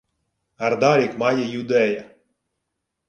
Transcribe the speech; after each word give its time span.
—Ардарік 0.57 1.17
має 1.17 1.47
юдея. 1.47 2.11